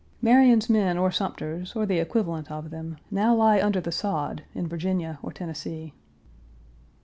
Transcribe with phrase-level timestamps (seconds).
[0.19, 4.67] Marion's men or Sumter's, or the equivalent of them, now lie under the sod, in
[4.67, 5.93] Virginia or Tennessee.